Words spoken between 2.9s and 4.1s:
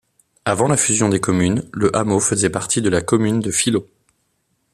commune de Filot.